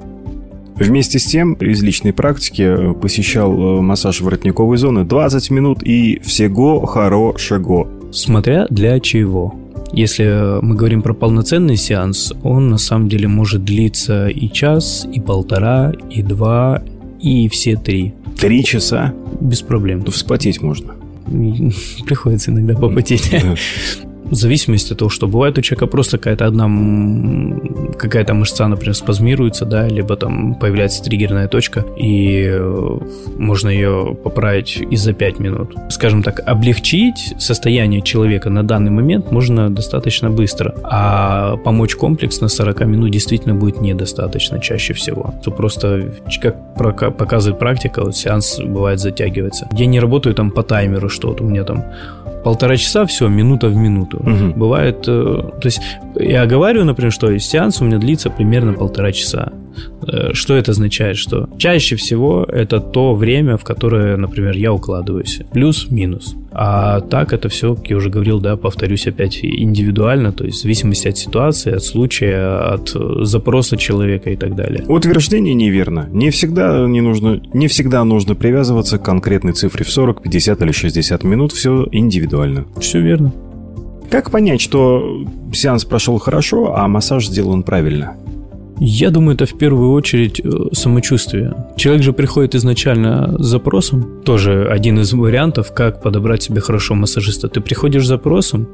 Вместе 0.75 1.17
с 1.17 1.25
тем, 1.25 1.53
из 1.53 1.81
личной 1.81 2.13
практики 2.13 2.61
э, 2.61 2.93
посещал 2.93 3.51
э, 3.51 3.81
массаж 3.81 4.21
воротниковой 4.21 4.77
зоны 4.77 5.05
20 5.05 5.49
минут 5.49 5.83
и 5.83 6.19
всего 6.23 6.85
хорошего. 6.85 7.87
Смотря 8.11 8.67
для 8.69 8.99
чего. 8.99 9.55
Если 9.93 10.61
мы 10.61 10.75
говорим 10.75 11.01
про 11.01 11.13
полноценный 11.13 11.77
сеанс, 11.77 12.33
он 12.43 12.69
на 12.69 12.77
самом 12.77 13.09
деле 13.09 13.27
может 13.27 13.63
длиться 13.63 14.27
и 14.27 14.49
час, 14.51 15.07
и 15.11 15.19
полтора, 15.19 15.93
и 16.09 16.21
два, 16.21 16.83
и 17.19 17.47
все 17.49 17.75
три. 17.75 18.13
Три 18.37 18.63
часа? 18.63 19.13
Без 19.41 19.61
проблем. 19.61 20.03
Ну, 20.05 20.11
вспотеть 20.11 20.61
можно. 20.61 20.95
Приходится 22.05 22.51
иногда 22.51 22.75
попотеть. 22.75 23.29
Да 23.31 23.55
в 24.29 24.35
зависимости 24.35 24.93
от 24.93 24.99
того, 24.99 25.09
что 25.09 25.27
бывает 25.27 25.57
у 25.57 25.61
человека 25.61 25.87
просто 25.87 26.17
какая-то 26.17 26.45
одна 26.45 26.67
какая-то 27.97 28.33
мышца, 28.33 28.67
например, 28.67 28.95
спазмируется, 28.95 29.65
да, 29.65 29.87
либо 29.87 30.15
там 30.15 30.55
появляется 30.55 31.03
триггерная 31.03 31.47
точка, 31.47 31.85
и 31.97 32.47
э, 32.49 32.99
можно 33.37 33.69
ее 33.69 34.15
поправить 34.23 34.81
и 34.91 34.95
за 34.95 35.13
5 35.13 35.39
минут. 35.39 35.75
Скажем 35.89 36.23
так, 36.23 36.41
облегчить 36.45 37.33
состояние 37.39 38.01
человека 38.01 38.49
на 38.49 38.63
данный 38.63 38.91
момент 38.91 39.31
можно 39.31 39.69
достаточно 39.69 40.29
быстро, 40.29 40.75
а 40.83 41.57
помочь 41.57 41.95
комплексно 41.95 42.47
40 42.47 42.81
минут 42.81 43.11
действительно 43.11 43.55
будет 43.55 43.81
недостаточно 43.81 44.59
чаще 44.59 44.93
всего. 44.93 45.33
То 45.43 45.51
просто, 45.51 46.11
как 46.41 46.57
показывает 47.17 47.59
практика, 47.59 48.03
вот 48.03 48.15
сеанс 48.15 48.59
бывает 48.59 48.99
затягивается. 48.99 49.67
Я 49.71 49.85
не 49.85 49.99
работаю 49.99 50.35
там 50.35 50.51
по 50.51 50.63
таймеру, 50.63 51.09
что 51.09 51.29
вот 51.29 51.41
у 51.41 51.43
меня 51.43 51.63
там 51.63 51.83
полтора 52.47 52.77
часа, 52.77 53.05
все, 53.05 53.27
минута 53.27 53.67
в 53.67 53.75
минуту. 53.75 54.19
Угу. 54.19 54.53
Бывает, 54.55 54.99
э, 55.05 55.09
то 55.09 55.65
есть 55.65 55.81
я 56.15 56.45
говорю, 56.45 56.85
например, 56.85 57.11
что 57.11 57.37
сеанс 57.39 57.81
у 57.81 57.83
меня 57.85 57.97
длится 57.97 58.29
примерно 58.29 58.71
полтора 58.71 59.11
часа. 59.11 59.51
Э, 60.07 60.33
что 60.33 60.55
это 60.55 60.71
означает? 60.71 61.17
Что 61.17 61.49
чаще 61.57 61.95
всего 61.95 62.43
это 62.47 62.79
то 62.79 63.15
время, 63.15 63.57
в 63.57 63.63
которое, 63.63 64.17
например, 64.17 64.55
я 64.55 64.73
укладываюсь. 64.73 65.41
Плюс-минус. 65.51 66.35
А 66.51 67.01
так 67.01 67.33
это 67.33 67.49
все, 67.49 67.75
как 67.75 67.89
я 67.89 67.97
уже 67.97 68.09
говорил, 68.09 68.39
да, 68.39 68.57
повторюсь 68.57 69.05
опять, 69.05 69.39
индивидуально, 69.43 70.31
то 70.31 70.43
есть 70.43 70.57
в 70.57 70.61
зависимости 70.63 71.07
от 71.07 71.17
ситуации, 71.17 71.73
от 71.73 71.83
случая, 71.83 72.73
от 72.73 72.95
запроса 73.27 73.77
человека 73.77 74.31
и 74.31 74.35
так 74.35 74.55
далее. 74.55 74.83
Утверждение 74.87 75.53
неверно. 75.53 76.07
Не 76.11 76.31
всегда, 76.31 76.87
не 76.87 77.01
нужно, 77.01 77.39
не 77.53 77.67
всегда 77.67 78.03
нужно 78.03 78.33
привязываться 78.33 78.97
к 78.97 79.03
конкретной 79.03 79.53
цифре 79.53 79.85
в 79.85 79.91
40, 79.91 80.23
50 80.23 80.61
или 80.61 80.71
60 80.71 81.23
минут. 81.23 81.51
Все 81.51 81.87
индивидуально. 81.91 82.65
Все 82.79 83.01
верно. 83.01 83.33
Как 84.09 84.31
понять, 84.31 84.61
что 84.61 85.25
сеанс 85.53 85.83
прошел 85.83 86.17
хорошо, 86.17 86.75
а 86.75 86.87
массаж 86.87 87.27
сделан 87.27 87.63
правильно? 87.63 88.15
Я 88.79 89.09
думаю, 89.09 89.35
это 89.35 89.45
в 89.45 89.57
первую 89.57 89.91
очередь 89.91 90.39
э, 90.39 90.49
самочувствие. 90.73 91.53
Человек 91.75 92.03
же 92.03 92.13
приходит 92.13 92.55
изначально 92.55 93.35
с 93.39 93.45
запросом. 93.45 94.21
Тоже 94.23 94.67
один 94.69 94.99
из 94.99 95.13
вариантов, 95.13 95.73
как 95.73 96.01
подобрать 96.01 96.43
себе 96.43 96.61
хорошего 96.61 96.97
массажиста. 96.97 97.47
Ты 97.47 97.59
приходишь 97.61 98.05
с 98.05 98.07
запросом, 98.07 98.67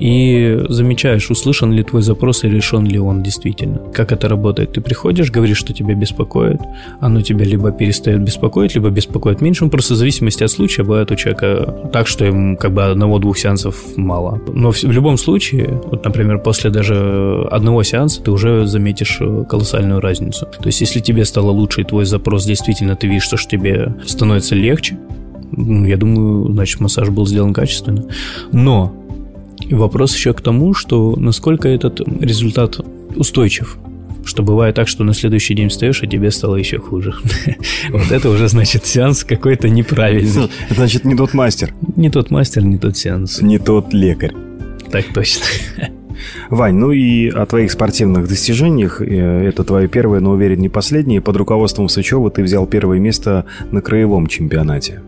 и 0.00 0.58
замечаешь, 0.68 1.30
услышан 1.30 1.72
ли 1.72 1.84
твой 1.84 2.02
запрос 2.02 2.44
и 2.44 2.48
решен 2.48 2.86
ли 2.86 2.98
он 2.98 3.22
действительно. 3.22 3.78
Как 3.92 4.12
это 4.12 4.28
работает? 4.28 4.72
Ты 4.72 4.80
приходишь, 4.80 5.30
говоришь, 5.30 5.58
что 5.58 5.74
тебя 5.74 5.94
беспокоит, 5.94 6.60
оно 7.00 7.20
тебя 7.20 7.44
либо 7.44 7.70
перестает 7.70 8.22
беспокоить, 8.22 8.74
либо 8.74 8.88
беспокоит 8.88 9.42
меньше, 9.42 9.64
ну, 9.64 9.70
просто 9.70 9.94
в 9.94 9.96
зависимости 9.96 10.42
от 10.42 10.50
случая 10.50 10.84
бывает 10.84 11.10
у 11.10 11.16
человека 11.16 11.90
так, 11.92 12.06
что 12.06 12.24
ему 12.24 12.56
как 12.56 12.72
бы 12.72 12.82
одного-двух 12.84 13.36
сеансов 13.36 13.76
мало. 13.96 14.40
Но 14.52 14.72
в, 14.72 14.82
в 14.82 14.90
любом 14.90 15.18
случае, 15.18 15.80
вот, 15.84 16.04
например, 16.04 16.38
после 16.38 16.70
даже 16.70 17.46
одного 17.50 17.82
сеанса 17.82 18.22
ты 18.22 18.30
уже 18.30 18.66
заметишь 18.66 19.18
э, 19.20 19.44
колоссальную 19.48 20.00
разницу. 20.00 20.46
То 20.46 20.66
есть, 20.66 20.80
если 20.80 21.00
тебе 21.00 21.26
стало 21.26 21.50
лучше 21.50 21.82
и 21.82 21.84
твой 21.84 22.06
запрос 22.06 22.46
действительно 22.46 22.96
ты 22.96 23.06
видишь, 23.06 23.24
что 23.24 23.36
тебе 23.36 23.94
становится 24.06 24.54
легче, 24.54 24.98
ну, 25.52 25.84
я 25.84 25.96
думаю, 25.96 26.52
значит, 26.52 26.80
массаж 26.80 27.10
был 27.10 27.26
сделан 27.26 27.52
качественно. 27.52 28.04
Но 28.52 28.94
вопрос 29.74 30.14
еще 30.14 30.32
к 30.34 30.40
тому, 30.40 30.74
что 30.74 31.14
насколько 31.16 31.68
этот 31.68 32.00
результат 32.20 32.80
устойчив. 33.16 33.76
Что 34.24 34.42
бывает 34.42 34.74
так, 34.74 34.86
что 34.86 35.02
на 35.02 35.14
следующий 35.14 35.54
день 35.54 35.70
встаешь, 35.70 36.02
а 36.02 36.06
тебе 36.06 36.30
стало 36.30 36.56
еще 36.56 36.78
хуже. 36.78 37.14
Вот 37.90 38.10
это 38.12 38.28
уже 38.28 38.48
значит 38.48 38.86
сеанс 38.86 39.24
какой-то 39.24 39.68
неправильный. 39.68 40.50
Значит, 40.70 41.04
не 41.04 41.14
тот 41.16 41.34
мастер. 41.34 41.74
Не 41.96 42.10
тот 42.10 42.30
мастер, 42.30 42.62
не 42.62 42.78
тот 42.78 42.96
сеанс. 42.96 43.40
Не 43.40 43.58
тот 43.58 43.92
лекарь. 43.92 44.34
Так 44.90 45.06
точно. 45.14 45.44
Вань, 46.50 46.74
ну 46.74 46.92
и 46.92 47.28
о 47.28 47.46
твоих 47.46 47.72
спортивных 47.72 48.28
достижениях. 48.28 49.00
Э, 49.00 49.48
это 49.48 49.64
твое 49.64 49.88
первое, 49.88 50.20
но 50.20 50.32
уверен, 50.32 50.60
не 50.60 50.68
последнее. 50.68 51.20
Под 51.20 51.36
руководством 51.36 51.88
Сычева 51.88 52.30
ты 52.30 52.42
взял 52.42 52.66
первое 52.66 52.98
место 52.98 53.46
на 53.70 53.80
краевом 53.80 54.26
чемпионате. 54.26 55.00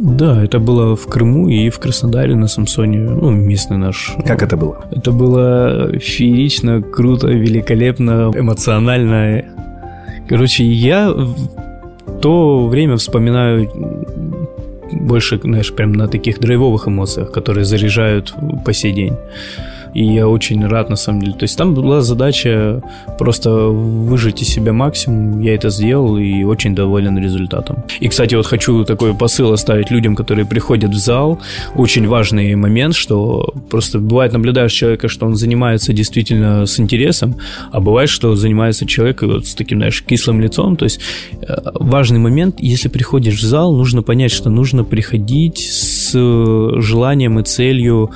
Да, 0.00 0.44
это 0.44 0.60
было 0.60 0.94
в 0.94 1.06
Крыму 1.08 1.48
и 1.48 1.70
в 1.70 1.78
Краснодаре 1.80 2.36
на 2.36 2.46
Самсоне, 2.46 2.98
ну, 3.00 3.30
местный 3.30 3.78
наш. 3.78 4.14
Как 4.24 4.42
это 4.42 4.56
было? 4.56 4.84
Это 4.92 5.10
было 5.10 5.98
феерично, 5.98 6.82
круто, 6.82 7.26
великолепно, 7.26 8.30
эмоционально. 8.34 9.44
Короче, 10.28 10.64
я 10.64 11.10
в 11.10 12.20
то 12.20 12.68
время 12.68 12.96
вспоминаю 12.96 13.68
больше, 14.92 15.40
знаешь, 15.42 15.72
прям 15.74 15.92
на 15.92 16.06
таких 16.06 16.38
драйвовых 16.38 16.86
эмоциях, 16.86 17.32
которые 17.32 17.64
заряжают 17.64 18.34
по 18.64 18.72
сей 18.72 18.92
день. 18.92 19.16
И 19.94 20.04
я 20.04 20.28
очень 20.28 20.66
рад, 20.66 20.90
на 20.90 20.96
самом 20.96 21.20
деле. 21.20 21.32
То 21.32 21.44
есть 21.44 21.56
там 21.56 21.74
была 21.74 22.00
задача 22.00 22.82
просто 23.18 23.50
выжать 23.50 24.42
из 24.42 24.48
себя 24.48 24.72
максимум. 24.72 25.40
Я 25.40 25.54
это 25.54 25.70
сделал 25.70 26.16
и 26.18 26.42
очень 26.44 26.74
доволен 26.74 27.18
результатом. 27.18 27.84
И, 28.00 28.08
кстати, 28.08 28.34
вот 28.34 28.46
хочу 28.46 28.84
такой 28.84 29.14
посыл 29.14 29.52
оставить 29.52 29.90
людям, 29.90 30.14
которые 30.14 30.46
приходят 30.46 30.90
в 30.90 30.98
зал. 30.98 31.38
Очень 31.74 32.06
важный 32.06 32.54
момент, 32.54 32.94
что 32.94 33.52
просто 33.70 33.98
бывает 33.98 34.32
наблюдаешь 34.32 34.72
человека, 34.72 35.08
что 35.08 35.26
он 35.26 35.34
занимается 35.36 35.92
действительно 35.92 36.66
с 36.66 36.78
интересом, 36.80 37.36
а 37.72 37.80
бывает, 37.80 38.08
что 38.08 38.34
занимается 38.36 38.86
человек 38.86 39.22
вот 39.22 39.46
с 39.46 39.54
таким, 39.54 39.78
знаешь, 39.78 40.02
кислым 40.02 40.40
лицом. 40.40 40.76
То 40.76 40.84
есть 40.84 41.00
э, 41.40 41.56
важный 41.74 42.18
момент, 42.18 42.56
если 42.58 42.88
приходишь 42.88 43.40
в 43.40 43.44
зал, 43.44 43.72
нужно 43.72 44.02
понять, 44.02 44.30
что 44.32 44.50
нужно 44.50 44.84
приходить 44.84 45.58
с 45.58 46.12
желанием 46.12 47.38
и 47.38 47.42
целью 47.42 48.10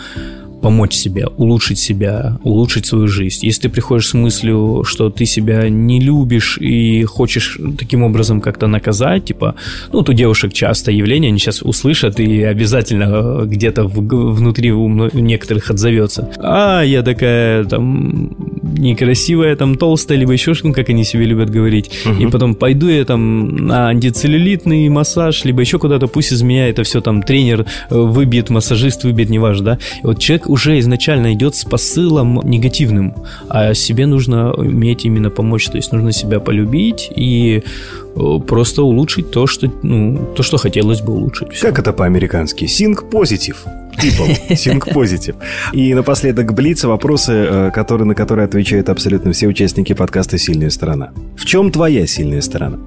помочь 0.63 0.95
себе, 0.95 1.27
улучшить 1.37 1.79
себя, 1.79 2.39
улучшить 2.45 2.87
свою 2.87 3.09
жизнь. 3.09 3.45
Если 3.45 3.63
ты 3.63 3.69
приходишь 3.69 4.09
с 4.09 4.15
мыслью, 4.15 4.85
что 4.87 5.11
ты 5.11 5.27
себя 5.27 5.69
не 5.69 6.01
любишь 6.01 6.59
и 6.59 7.05
хочешь 7.05 7.59
таким 7.79 8.03
образом 8.03 8.41
как-то 8.41 8.69
наказать, 8.69 9.25
типа, 9.25 9.55
ну, 9.93 10.05
у 10.09 10.13
девушек 10.13 10.53
часто 10.53 10.93
явление, 10.93 11.29
они 11.29 11.39
сейчас 11.39 11.63
услышат 11.63 12.21
и 12.21 12.43
обязательно 12.43 13.43
где-то 13.45 13.85
внутри 13.85 14.73
у 14.73 14.89
некоторых 14.89 15.71
отзовется. 15.71 16.31
А, 16.39 16.83
я 16.83 17.03
такая 17.03 17.65
там 17.65 18.31
некрасивая, 18.79 19.57
там 19.57 19.77
толстая, 19.77 20.19
либо 20.19 20.33
еще 20.33 20.55
что-то, 20.55 20.75
как 20.75 20.89
они 20.89 21.05
себе 21.05 21.25
любят 21.25 21.51
говорить. 21.51 21.91
Угу. 22.07 22.23
И 22.23 22.27
потом 22.27 22.55
пойду 22.55 22.89
я 22.89 23.05
там 23.05 23.67
на 23.67 23.89
антицеллюлитный 23.89 24.89
массаж, 24.89 25.45
либо 25.45 25.61
еще 25.61 25.79
куда-то, 25.79 26.07
пусть 26.07 26.33
из 26.33 26.43
меня 26.43 26.69
это 26.69 26.83
все 26.83 27.01
там 27.01 27.23
тренер 27.23 27.67
э, 27.91 27.99
выбьет, 27.99 28.51
массажист 28.51 29.05
выбьет, 29.05 29.31
неважно, 29.31 29.65
да. 29.65 29.79
И 30.03 30.07
вот 30.07 30.19
человек 30.19 30.49
уже 30.53 30.79
изначально 30.81 31.33
идет 31.33 31.55
с 31.55 31.65
посылом 31.65 32.41
негативным, 32.45 33.15
а 33.49 33.73
себе 33.73 34.07
нужно 34.07 34.53
уметь 34.53 35.07
именно 35.07 35.31
помочь, 35.31 35.69
то 35.69 35.77
есть 35.79 35.93
нужно 35.93 36.13
себя 36.13 36.41
полюбить 36.41 37.11
и 37.17 37.63
э, 38.15 38.39
просто 38.47 38.83
улучшить 38.83 39.31
то, 39.31 39.47
что, 39.47 39.73
ну, 39.83 40.19
то, 40.37 40.43
что 40.43 40.59
хотелось 40.59 41.01
бы 41.01 41.15
улучшить. 41.15 41.53
Все. 41.53 41.69
Как 41.69 41.79
это 41.79 41.93
по-американски? 41.95 42.67
Синк 42.67 43.09
позитив. 43.11 43.65
People. 43.97 44.57
Синк 44.57 44.93
позитив. 44.93 45.37
И 45.73 45.95
напоследок 45.95 46.53
Блица 46.53 46.89
вопросы, 46.89 47.33
э, 47.33 47.71
которые, 47.71 48.07
на 48.07 48.15
которые 48.15 48.45
отвечают 48.45 48.91
абсолютно 48.91 49.33
все 49.33 49.47
участники 49.47 49.95
подкаста 49.95 50.37
«Сильная 50.37 50.71
сторона». 50.71 51.13
В 51.37 51.47
чем 51.47 51.71
твоя 51.71 52.07
сильная 52.07 52.43
сторона? 52.43 52.79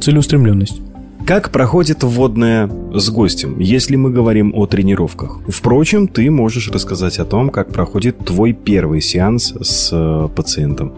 Целеустремленность. 0.00 0.85
Как 1.26 1.50
проходит 1.50 2.04
вводная 2.04 2.70
с 2.94 3.10
гостем, 3.10 3.58
если 3.58 3.96
мы 3.96 4.10
говорим 4.10 4.52
о 4.54 4.66
тренировках? 4.66 5.40
Впрочем, 5.48 6.06
ты 6.06 6.30
можешь 6.30 6.68
рассказать 6.68 7.18
о 7.18 7.24
том, 7.24 7.50
как 7.50 7.72
проходит 7.72 8.16
твой 8.24 8.52
первый 8.52 9.00
сеанс 9.00 9.52
с 9.60 9.90
э, 9.92 10.28
пациентом. 10.36 10.92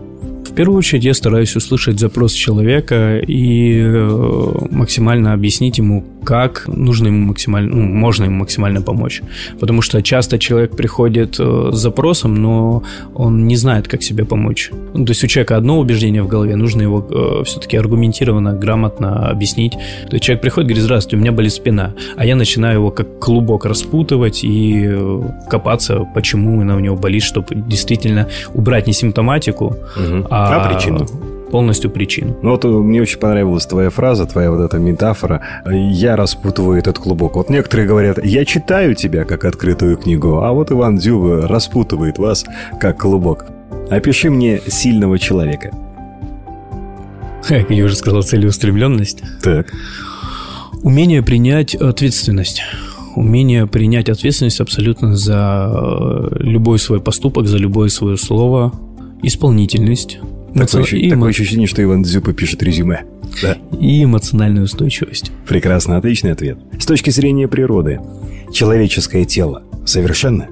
В 0.44 0.52
первую 0.52 0.76
очередь 0.80 1.04
я 1.04 1.14
стараюсь 1.14 1.56
услышать 1.56 1.98
запрос 1.98 2.34
человека 2.34 3.20
и 3.26 3.80
э, 3.80 4.54
максимально 4.70 5.32
объяснить 5.32 5.78
ему, 5.78 6.04
как 6.24 6.64
нужно 6.68 7.08
ему 7.08 7.26
максимально, 7.26 7.76
ну, 7.76 7.82
можно 7.82 8.24
ему 8.24 8.36
максимально 8.36 8.82
помочь. 8.82 9.22
Потому 9.60 9.82
что 9.82 10.02
часто 10.02 10.38
человек 10.38 10.76
приходит 10.76 11.36
э, 11.38 11.70
с 11.72 11.76
запросом, 11.76 12.34
но 12.34 12.82
он 13.14 13.46
не 13.46 13.56
знает, 13.56 13.88
как 13.88 14.02
себе 14.02 14.24
помочь. 14.24 14.70
Ну, 14.94 15.04
то 15.04 15.12
есть 15.12 15.24
у 15.24 15.26
человека 15.26 15.56
одно 15.56 15.78
убеждение 15.78 16.22
в 16.22 16.28
голове, 16.28 16.56
нужно 16.56 16.82
его 16.82 17.06
э, 17.10 17.44
все-таки 17.44 17.76
аргументированно, 17.76 18.52
грамотно 18.52 19.28
объяснить. 19.30 19.72
То 19.72 20.14
есть 20.14 20.24
человек 20.24 20.42
приходит 20.42 20.66
и 20.66 20.72
говорит, 20.72 20.84
здравствуйте, 20.84 21.16
у 21.16 21.20
меня 21.20 21.32
болит 21.32 21.52
спина. 21.52 21.94
А 22.16 22.26
я 22.26 22.36
начинаю 22.36 22.74
его 22.74 22.90
как 22.90 23.18
клубок 23.18 23.64
распутывать 23.64 24.44
и 24.44 24.86
э, 24.86 25.20
копаться, 25.48 26.06
почему 26.14 26.60
она 26.60 26.76
у 26.76 26.80
него 26.80 26.96
болит, 26.96 27.22
чтобы 27.22 27.54
действительно 27.54 28.28
убрать 28.54 28.86
не 28.86 28.92
симптоматику, 28.92 29.66
угу. 29.66 30.26
а, 30.30 30.66
а 30.66 30.68
причину 30.68 31.06
полностью 31.50 31.90
причину. 31.90 32.36
Ну 32.42 32.50
вот 32.50 32.64
э, 32.64 32.68
мне 32.68 33.02
очень 33.02 33.18
понравилась 33.18 33.66
твоя 33.66 33.90
фраза, 33.90 34.26
твоя 34.26 34.50
вот 34.50 34.60
эта 34.60 34.78
метафора. 34.78 35.42
Я 35.66 36.16
распутываю 36.16 36.78
этот 36.78 36.98
клубок. 36.98 37.36
Вот 37.36 37.50
некоторые 37.50 37.88
говорят, 37.88 38.24
я 38.24 38.44
читаю 38.44 38.94
тебя 38.94 39.24
как 39.24 39.44
открытую 39.44 39.96
книгу, 39.96 40.40
а 40.42 40.52
вот 40.52 40.70
Иван 40.70 40.98
Дзюба 40.98 41.48
распутывает 41.48 42.18
вас 42.18 42.44
как 42.80 42.98
клубок. 42.98 43.46
Опиши 43.90 44.30
мне 44.30 44.60
сильного 44.66 45.18
человека. 45.18 45.72
Как 47.46 47.70
я 47.70 47.84
уже 47.84 47.96
сказал, 47.96 48.22
целеустремленность. 48.22 49.22
Так. 49.42 49.72
Умение 50.82 51.22
принять 51.22 51.74
ответственность 51.74 52.62
умение 53.18 53.66
принять 53.66 54.08
ответственность 54.08 54.60
абсолютно 54.60 55.16
за 55.16 55.70
э, 55.72 56.36
любой 56.38 56.78
свой 56.78 57.00
поступок, 57.00 57.48
за 57.48 57.58
любое 57.58 57.88
свое 57.88 58.16
слово, 58.16 58.72
исполнительность, 59.22 60.18
Такое, 60.54 60.82
ощущение, 60.82 61.06
и 61.06 61.10
такое 61.10 61.30
ощущение, 61.30 61.66
что 61.66 61.82
Иван 61.82 62.02
Дзюба 62.02 62.32
пишет 62.32 62.62
резюме. 62.62 63.04
Да. 63.42 63.58
И 63.78 64.04
эмоциональную 64.04 64.64
устойчивость. 64.64 65.30
Прекрасно, 65.46 65.96
отличный 65.96 66.32
ответ. 66.32 66.58
С 66.78 66.86
точки 66.86 67.10
зрения 67.10 67.48
природы, 67.48 68.00
человеческое 68.52 69.24
тело 69.24 69.62
совершенно? 69.84 70.48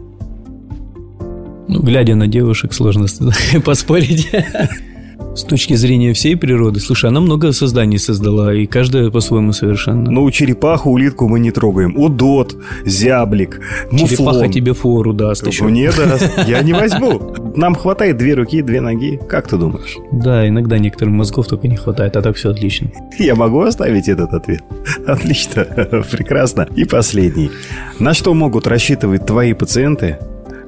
Ну, 1.69 1.83
глядя 1.83 2.15
на 2.15 2.27
девушек, 2.27 2.73
сложно 2.73 3.07
поспорить. 3.65 4.29
С 5.37 5.43
точки 5.43 5.75
зрения 5.75 6.15
всей 6.15 6.35
природы, 6.35 6.81
слушай, 6.81 7.11
она 7.11 7.21
много 7.21 7.53
созданий 7.53 7.99
создала, 7.99 8.55
и 8.55 8.65
каждая 8.65 9.11
по-своему 9.11 9.53
совершенно. 9.53 10.11
Ну, 10.11 10.31
черепаху, 10.31 10.91
улитку 10.91 11.29
мы 11.29 11.41
не 11.41 11.51
трогаем. 11.51 11.95
Удот, 11.95 12.57
зяблик, 12.87 13.61
муфлон. 13.91 14.09
Черепаха 14.09 14.49
тебе 14.49 14.73
фору 14.73 15.13
даст 15.13 15.47
еще. 15.47 15.71
Не 15.71 15.93
даст, 15.93 16.31
я 16.49 16.63
не 16.63 16.73
возьму. 16.73 17.35
Нам 17.55 17.75
хватает 17.75 18.17
две 18.17 18.33
руки, 18.33 18.63
две 18.63 18.81
ноги. 18.81 19.21
Как 19.29 19.47
ты 19.47 19.59
думаешь? 19.59 19.99
Да, 20.11 20.49
иногда 20.49 20.79
некоторым 20.79 21.17
мозгов 21.17 21.47
только 21.49 21.69
не 21.69 21.77
хватает, 21.77 22.17
а 22.17 22.23
так 22.23 22.37
все 22.37 22.53
отлично. 22.53 22.91
Я 23.19 23.35
могу 23.35 23.61
оставить 23.61 24.09
этот 24.09 24.33
ответ? 24.33 24.65
Отлично, 25.07 25.65
прекрасно. 26.11 26.67
И 26.77 26.87
последний. 26.87 27.51
На 27.99 28.15
что 28.15 28.33
могут 28.33 28.67
рассчитывать 28.67 29.27
твои 29.27 29.53
пациенты, 29.53 30.19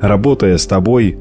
работая 0.01 0.57
с 0.59 0.67
тобой, 0.67 1.19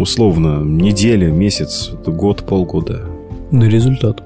условно, 0.00 0.62
неделя, 0.64 1.30
месяц, 1.30 1.90
год, 2.06 2.44
полгода? 2.46 3.02
На 3.50 3.64
результат. 3.64 4.22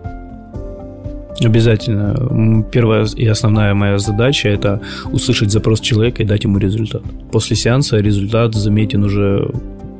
Обязательно. 1.42 2.64
Первая 2.70 3.06
и 3.16 3.26
основная 3.26 3.72
моя 3.74 3.98
задача– 3.98 4.48
это 4.50 4.80
услышать 5.10 5.50
запрос 5.50 5.80
человека 5.80 6.22
и 6.22 6.26
дать 6.26 6.44
ему 6.44 6.58
результат. 6.58 7.02
После 7.32 7.56
сеанса 7.56 7.98
результат 7.98 8.54
заметен 8.54 9.04
уже 9.04 9.50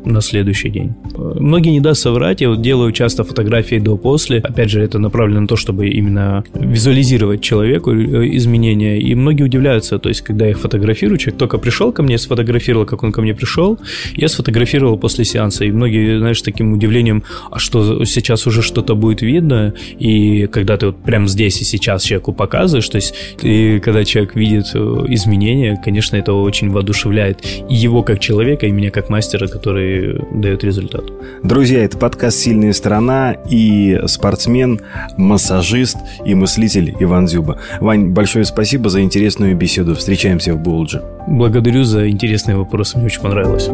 на 0.05 0.21
следующий 0.21 0.71
день. 0.71 0.95
Многие 1.17 1.71
не 1.71 1.81
даст 1.81 2.03
соврать, 2.03 2.41
я 2.41 2.49
вот 2.49 2.63
делаю 2.63 2.93
часто 2.93 3.25
фотографии 3.25 3.77
до-после. 3.77 4.39
Опять 4.39 4.71
же, 4.71 4.83
это 4.83 4.99
направлено 4.99 5.43
на 5.43 5.47
то, 5.47 5.57
чтобы 5.57 5.89
именно 5.89 6.45
визуализировать 6.55 7.43
человеку 7.43 7.93
э, 7.93 8.37
изменения. 8.37 8.99
И 9.01 9.15
многие 9.15 9.43
удивляются, 9.43 9.99
то 9.99 10.09
есть, 10.09 10.23
когда 10.23 10.45
я 10.45 10.53
их 10.53 10.61
фотографирую, 10.61 11.19
человек 11.19 11.39
только 11.39 11.59
пришел 11.59 11.93
ко 11.93 12.03
мне, 12.03 12.19
сфотографировал, 12.19 12.87
как 12.87 13.03
он 13.03 13.13
ко 13.13 13.23
мне 13.23 13.35
пришел, 13.35 13.79
я 14.15 14.29
сфотографировал 14.29 14.99
после 14.99 15.25
сеанса. 15.25 15.65
И 15.65 15.71
многие, 15.71 16.19
знаешь, 16.19 16.41
таким 16.43 16.73
удивлением, 16.73 17.23
а 17.51 17.59
что 17.59 18.05
сейчас 18.05 18.47
уже 18.47 18.63
что-то 18.63 18.95
будет 18.95 19.23
видно, 19.23 19.75
и 19.99 20.47
когда 20.47 20.77
ты 20.77 20.87
вот 20.87 20.97
прямо 21.03 21.27
здесь 21.27 21.61
и 21.61 21.65
сейчас 21.65 22.03
человеку 22.03 22.33
показываешь, 22.33 22.89
то 22.89 22.97
есть, 22.97 23.15
и 23.43 23.81
когда 23.81 24.05
человек 24.05 24.35
видит 24.37 24.67
э, 24.75 24.79
изменения, 25.09 25.81
конечно, 25.83 26.17
это 26.17 26.33
очень 26.33 26.71
воодушевляет 26.71 27.45
и 27.69 27.75
его 27.75 28.03
как 28.03 28.21
человека, 28.21 28.67
и 28.67 28.73
меня 28.73 28.91
как 28.91 29.09
мастера, 29.09 29.47
который 29.91 30.21
дает 30.33 30.65
результат. 30.65 31.05
Друзья, 31.43 31.85
это 31.85 31.97
подкаст 31.99 32.39
«Сильная 32.39 32.73
сторона» 32.73 33.37
и 33.49 34.01
спортсмен, 34.07 34.81
массажист 35.17 35.97
и 36.25 36.35
мыслитель 36.35 36.95
Иван 37.01 37.29
Зюба. 37.29 37.59
Вань, 37.81 38.09
большое 38.09 38.45
спасибо 38.45 38.89
за 38.91 39.03
интересную 39.03 39.57
беседу. 39.57 39.95
Встречаемся 39.95 40.55
в 40.55 40.63
Булджи. 40.63 41.03
Благодарю 41.27 41.85
за 41.85 42.09
интересные 42.09 42.57
вопросы, 42.57 42.99
мне 42.99 43.07
очень 43.07 43.23
понравилось. 43.23 43.69